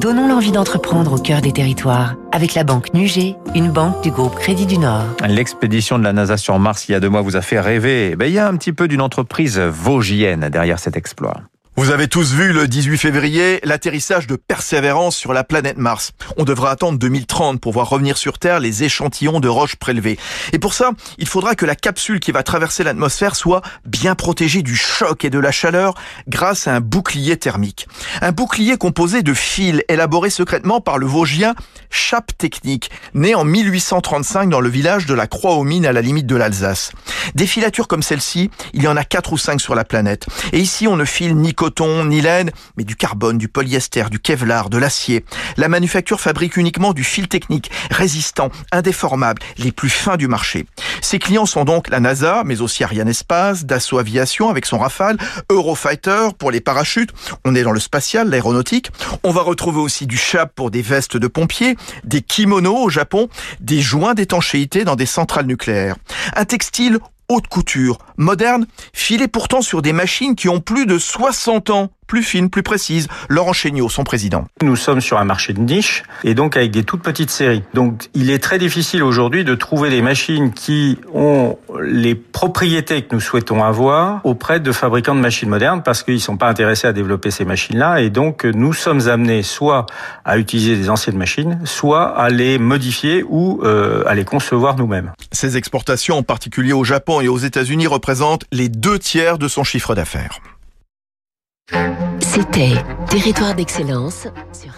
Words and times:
Donnons 0.00 0.26
l'envie 0.26 0.52
d'entreprendre 0.52 1.12
au 1.12 1.18
cœur 1.18 1.40
des 1.42 1.52
territoires 1.52 2.16
avec 2.32 2.54
la 2.54 2.64
banque 2.64 2.92
Nugé, 2.92 3.36
une 3.54 3.70
banque 3.70 4.02
du 4.02 4.10
groupe 4.10 4.34
Crédit 4.34 4.66
du 4.66 4.78
Nord. 4.78 5.04
L'expédition 5.28 5.98
de 5.98 6.04
la 6.04 6.12
NASA 6.12 6.36
sur 6.36 6.58
Mars 6.58 6.88
il 6.88 6.92
y 6.92 6.94
a 6.94 7.00
deux 7.00 7.08
mois 7.08 7.20
vous 7.20 7.36
a 7.36 7.42
fait 7.42 7.60
rêver. 7.60 8.16
Ben, 8.16 8.26
il 8.26 8.32
y 8.32 8.38
a 8.38 8.48
un 8.48 8.56
petit 8.56 8.72
peu 8.72 8.88
d'une 8.88 9.00
entreprise 9.00 9.58
vosgienne 9.58 10.48
derrière 10.50 10.78
cet 10.78 10.96
exploit. 10.96 11.42
Vous 11.74 11.90
avez 11.90 12.06
tous 12.06 12.34
vu 12.34 12.52
le 12.52 12.68
18 12.68 12.98
février 12.98 13.58
l'atterrissage 13.64 14.26
de 14.26 14.36
Persévérance 14.36 15.16
sur 15.16 15.32
la 15.32 15.42
planète 15.42 15.78
Mars. 15.78 16.12
On 16.36 16.44
devra 16.44 16.70
attendre 16.70 16.98
2030 16.98 17.62
pour 17.62 17.72
voir 17.72 17.88
revenir 17.88 18.18
sur 18.18 18.38
Terre 18.38 18.60
les 18.60 18.84
échantillons 18.84 19.40
de 19.40 19.48
roches 19.48 19.76
prélevées. 19.76 20.18
Et 20.52 20.58
pour 20.58 20.74
ça, 20.74 20.90
il 21.16 21.26
faudra 21.26 21.54
que 21.54 21.64
la 21.64 21.74
capsule 21.74 22.20
qui 22.20 22.30
va 22.30 22.42
traverser 22.42 22.84
l'atmosphère 22.84 23.36
soit 23.36 23.62
bien 23.86 24.14
protégée 24.14 24.60
du 24.60 24.76
choc 24.76 25.24
et 25.24 25.30
de 25.30 25.38
la 25.38 25.50
chaleur 25.50 25.94
grâce 26.28 26.68
à 26.68 26.74
un 26.74 26.80
bouclier 26.80 27.38
thermique. 27.38 27.88
Un 28.20 28.32
bouclier 28.32 28.76
composé 28.76 29.22
de 29.22 29.32
fils 29.32 29.82
élaborés 29.88 30.28
secrètement 30.28 30.82
par 30.82 30.98
le 30.98 31.06
Vosgien 31.06 31.54
Chape 31.88 32.36
Technique, 32.36 32.90
né 33.14 33.34
en 33.34 33.44
1835 33.44 34.50
dans 34.50 34.60
le 34.60 34.68
village 34.68 35.06
de 35.06 35.14
la 35.14 35.26
Croix-aux-Mines 35.26 35.86
à 35.86 35.92
la 35.92 36.02
limite 36.02 36.26
de 36.26 36.36
l'Alsace. 36.36 36.92
Des 37.34 37.46
filatures 37.46 37.88
comme 37.88 38.02
celle-ci, 38.02 38.50
il 38.74 38.82
y 38.82 38.88
en 38.88 38.96
a 38.98 39.04
quatre 39.04 39.32
ou 39.32 39.38
cinq 39.38 39.60
sur 39.60 39.74
la 39.74 39.84
planète. 39.84 40.26
Et 40.52 40.58
ici, 40.58 40.86
on 40.86 40.96
ne 40.96 41.04
file 41.06 41.34
ni 41.36 41.54
coton, 41.62 42.06
ni 42.06 42.20
laine, 42.20 42.50
mais 42.76 42.82
du 42.82 42.96
carbone, 42.96 43.38
du 43.38 43.46
polyester, 43.46 44.06
du 44.10 44.18
kevlar, 44.18 44.68
de 44.68 44.78
l'acier. 44.78 45.24
La 45.56 45.68
manufacture 45.68 46.20
fabrique 46.20 46.56
uniquement 46.56 46.92
du 46.92 47.04
fil 47.04 47.28
technique, 47.28 47.70
résistant, 47.92 48.50
indéformable, 48.72 49.40
les 49.58 49.70
plus 49.70 49.88
fins 49.88 50.16
du 50.16 50.26
marché. 50.26 50.66
Ses 51.00 51.20
clients 51.20 51.46
sont 51.46 51.64
donc 51.64 51.88
la 51.88 52.00
NASA, 52.00 52.42
mais 52.44 52.62
aussi 52.62 52.82
Ariane 52.82 53.06
Espace, 53.06 53.64
Dassault 53.64 53.98
Aviation 53.98 54.50
avec 54.50 54.66
son 54.66 54.76
Rafale, 54.76 55.18
Eurofighter 55.50 56.30
pour 56.36 56.50
les 56.50 56.60
parachutes. 56.60 57.10
On 57.44 57.54
est 57.54 57.62
dans 57.62 57.70
le 57.70 57.78
spatial, 57.78 58.28
l'aéronautique. 58.28 58.90
On 59.22 59.30
va 59.30 59.42
retrouver 59.42 59.78
aussi 59.78 60.08
du 60.08 60.16
chap 60.16 60.52
pour 60.56 60.72
des 60.72 60.82
vestes 60.82 61.16
de 61.16 61.28
pompiers, 61.28 61.76
des 62.02 62.22
kimonos 62.22 62.82
au 62.82 62.88
Japon, 62.88 63.28
des 63.60 63.80
joints 63.80 64.14
d'étanchéité 64.14 64.82
dans 64.82 64.96
des 64.96 65.06
centrales 65.06 65.46
nucléaires. 65.46 65.94
Un 66.34 66.44
textile 66.44 66.98
haute 67.32 67.48
couture, 67.48 67.98
moderne, 68.16 68.66
filé 68.92 69.26
pourtant 69.26 69.62
sur 69.62 69.82
des 69.82 69.92
machines 69.92 70.34
qui 70.34 70.48
ont 70.48 70.60
plus 70.60 70.86
de 70.86 70.98
60 70.98 71.70
ans 71.70 71.90
plus 72.12 72.22
fine, 72.22 72.50
plus 72.50 72.62
précise. 72.62 73.08
Laurent 73.30 73.54
Chéniaud, 73.54 73.88
son 73.88 74.04
président. 74.04 74.44
Nous 74.60 74.76
sommes 74.76 75.00
sur 75.00 75.16
un 75.16 75.24
marché 75.24 75.54
de 75.54 75.60
niche 75.60 76.02
et 76.24 76.34
donc 76.34 76.58
avec 76.58 76.70
des 76.70 76.84
toutes 76.84 77.00
petites 77.00 77.30
séries. 77.30 77.62
Donc 77.72 78.10
il 78.12 78.28
est 78.28 78.38
très 78.38 78.58
difficile 78.58 79.02
aujourd'hui 79.02 79.44
de 79.44 79.54
trouver 79.54 79.88
des 79.88 80.02
machines 80.02 80.52
qui 80.52 80.98
ont 81.14 81.56
les 81.82 82.14
propriétés 82.14 83.00
que 83.00 83.14
nous 83.14 83.20
souhaitons 83.22 83.64
avoir 83.64 84.20
auprès 84.26 84.60
de 84.60 84.72
fabricants 84.72 85.14
de 85.14 85.20
machines 85.20 85.48
modernes 85.48 85.80
parce 85.82 86.02
qu'ils 86.02 86.16
ne 86.16 86.18
sont 86.18 86.36
pas 86.36 86.50
intéressés 86.50 86.86
à 86.86 86.92
développer 86.92 87.30
ces 87.30 87.46
machines-là 87.46 88.02
et 88.02 88.10
donc 88.10 88.44
nous 88.44 88.74
sommes 88.74 89.08
amenés 89.08 89.42
soit 89.42 89.86
à 90.26 90.36
utiliser 90.36 90.76
des 90.76 90.90
anciennes 90.90 91.16
machines, 91.16 91.60
soit 91.64 92.14
à 92.14 92.28
les 92.28 92.58
modifier 92.58 93.24
ou 93.26 93.62
euh, 93.64 94.04
à 94.06 94.14
les 94.14 94.26
concevoir 94.26 94.76
nous-mêmes. 94.76 95.12
Ces 95.32 95.56
exportations, 95.56 96.18
en 96.18 96.22
particulier 96.22 96.74
au 96.74 96.84
Japon 96.84 97.22
et 97.22 97.28
aux 97.28 97.38
États-Unis, 97.38 97.86
représentent 97.86 98.44
les 98.52 98.68
deux 98.68 98.98
tiers 98.98 99.38
de 99.38 99.48
son 99.48 99.64
chiffre 99.64 99.94
d'affaires. 99.94 100.40
C'était 102.20 102.72
Territoire 103.08 103.54
d'excellence 103.54 104.26
sur 104.52 104.72